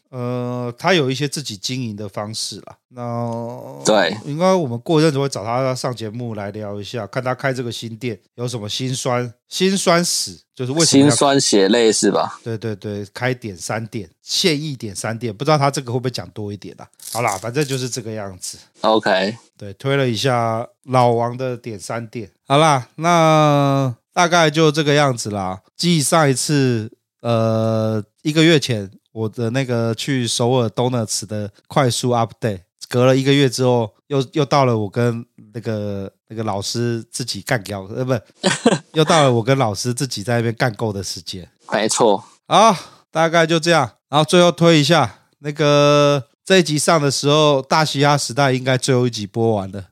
[0.09, 2.77] 呃，他有一些自己经营的方式啦。
[2.91, 12.39] 那对，应该我们过一阵子会找他上节目来聊一下，看他开这个新店有什么辛酸辛酸史，就是为什么辛酸血泪是吧？
[12.41, 16.87] 对对对，开点三店，现役点三店，不知道他这个会不会讲多一点啦？
[17.11, 18.57] 好啦，反正就是这个样子。
[18.79, 22.31] OK，对，推了一下老王的点三店。
[22.47, 25.61] 好啦，那大概就这个样子啦。
[25.77, 26.91] 继上一次，
[27.21, 28.03] 呃。
[28.23, 38.19] 一个月前，我的那个去首尔 Donuts 的快速 update，隔了一个月之后，又又到了我跟那个那个老师自己干掉，呃，不，
[38.97, 41.47] 又到了我跟老师自己在那边干够的时间。
[41.71, 42.75] 没错，好，
[43.11, 43.91] 大概就这样。
[44.09, 49.85] 然后最后推一下，那个这一集上的时候，大嘻哈时代应该最后一集播完了。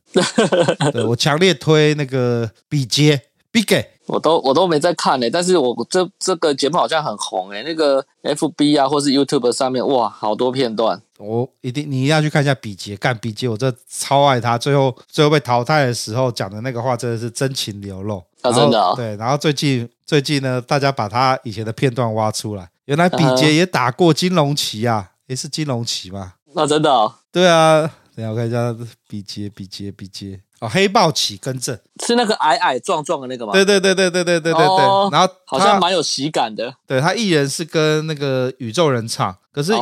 [0.92, 3.22] 对，我强烈推那个比杰
[3.52, 3.68] Big。
[4.08, 11.02] 我都我都没在看呢、欸，但是我这这个节目好像很红诶、欸，那个 FB 啊，或是 YouTube 上面，哇，好多片段。
[11.20, 14.58] 我一定你一定要去看一下比杰，干比杰，我这超爱他。
[14.58, 18.22] 最后最后被淘汰的时候讲的那个话，真的是真情流露。
[18.42, 18.94] 啊，真的、哦。
[18.96, 26.34] 对，然后最近最近呢，大家把他以前的片段挖出来，原来比杰也打过金龙旗啊，诶，是金龙旗嘛？
[26.54, 27.14] 那真的、哦。
[27.32, 28.76] 对啊，等下我看一下
[29.08, 30.42] 比杰，比杰，比杰。
[30.64, 33.52] 哦，黑豹起更正是那个矮矮壮壮的那个吗？
[33.52, 34.66] 对对对对对对对对对。
[34.66, 36.74] 哦、然后好像蛮有喜感的。
[36.88, 39.74] 对，他艺人是跟那个宇宙人唱，可是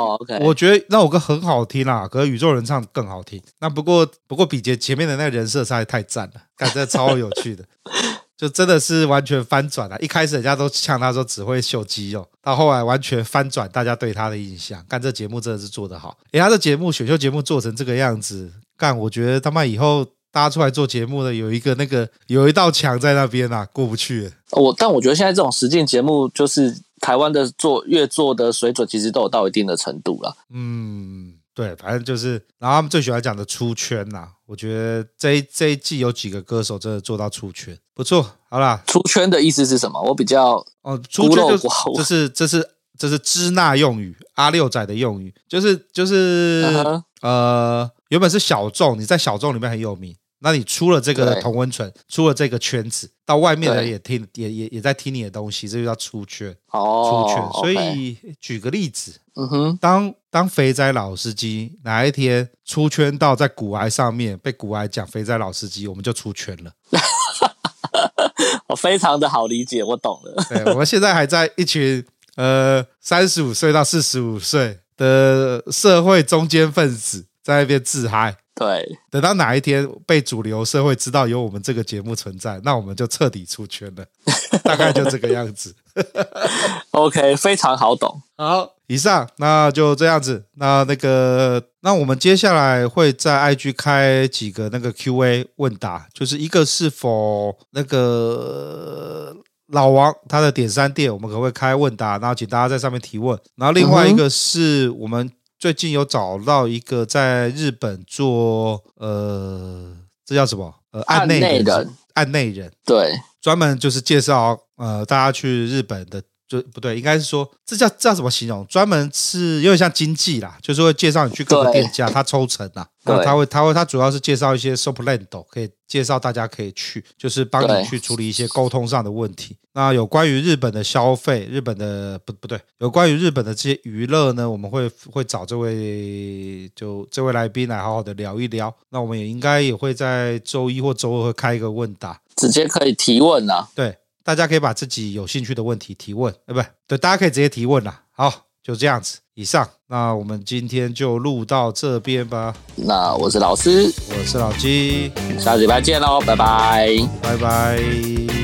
[0.41, 3.39] 我觉得那首歌很好听啦，可是宇宙人唱更好听。
[3.59, 7.63] 那不过不过比杰前面的那个人设实在太赞了，感觉超有趣的，
[8.35, 9.99] 就真的是完全翻转了。
[9.99, 14.83] 一开始人家都呛他说只会秀肌肉，到后来完全翻转大家对他的印象。
[14.89, 20.03] 干这节目真的是做得好，诶，他的节目选秀节目做成这个样子，干我觉得他妈以后。
[20.31, 24.31] 大家出来做节目的有一个那个有一道墙在那边啊，过不去。
[24.51, 30.35] 我但我觉得现在这种实境节目，就是台湾的做越做的水准，其实都有到一定的程度了。
[30.53, 34.29] 嗯，对，反正就是，然后他们最喜欢讲的出圈呐。
[34.45, 38.25] 我觉得这一这一季有几个歌手真的做到出圈，不错。
[38.49, 40.01] 好啦，出圈的意思是什么？
[40.01, 47.01] 我比较哦，出圈就是这是这是这是支那用语，阿六仔的用语，就是就是、uh-huh.
[47.21, 50.13] 呃，原本是小众，你在小众里面很有名。
[50.43, 56.53] 那你出了这个同温层，出了这个圈子，到外面的人也听，也也也在听你的东西，这就叫出圈。
[56.71, 57.51] 哦，出圈。
[57.61, 66.71] 所以举个例子，嗯哼，当当肥仔老司机哪一天出圈到在古癌上面被古癌讲肥仔老司机，我们就出圈了。
[68.67, 70.43] 我非常的好理解，我懂了。
[70.49, 72.03] 对，我们现在还在一群
[72.35, 78.35] 呃三十五岁到四十五岁的社会中间分子在那边自嗨。
[78.53, 84.05] 对，等到哪一天被主流社会知道有我们这个节目存在，那我们就彻底出圈了，
[84.61, 85.73] 大概就这个样子。
[86.91, 88.21] OK，非常好懂。
[88.37, 90.45] 好，以上那就这样子。
[90.57, 99.35] 那那个，那我们接下来会在 IG 开几个那个 QA 问答，就是一个是否那个
[99.69, 103.39] 老王他的点三店，我们可不可以开问答，然后请大家在上面提问。
[103.55, 105.31] 然后另外一个是我们。
[105.61, 109.95] 最近有找到一个在日本做呃，
[110.25, 110.73] 这叫什么？
[110.89, 116.23] 呃，案内人，案内人，对，专门就是介绍呃，大家去日本的。
[116.51, 118.67] 就不对，应该是说这叫这叫怎么形容？
[118.67, 122.85] 专门是有点像经济啦，就是会介绍你去各个店家，他抽成啦。
[123.05, 129.55] 那他会他会他主要是介绍一些 soplando 可以介绍大家可以去，就是帮你去处理一些沟通上的问题。
[129.73, 138.75] 那有关于日本的消费，日本的不不对，有关于日本的这些娱乐呢，我们会会找这位就这位来宾来好好的聊一聊。
[138.89, 143.69] 那我们也应该也会在周一或周二会开一个问答，直接可以提问啊。
[143.73, 143.97] 对。
[144.23, 148.03] 大家可以把自己有兴趣的问题提问，呃，不对，大家可以直接提问啦。
[148.11, 149.19] 好，就这样子。
[149.33, 152.53] 以上，那我们今天就录到这边吧。
[152.75, 158.40] 那我是老师，我是老鸡，下礼拜见喽，拜拜，拜拜。